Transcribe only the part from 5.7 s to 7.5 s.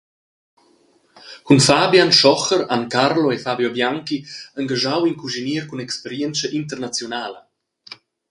experientscha internaziunala.